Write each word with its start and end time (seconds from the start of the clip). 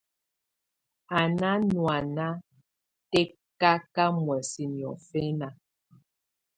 Á 1.17 1.19
ná 1.39 1.51
nùáná 1.69 2.27
tɛkaká 3.11 4.03
muɛ̀sɛ 4.23 4.63
niɔ̀fɛna. 4.75 5.47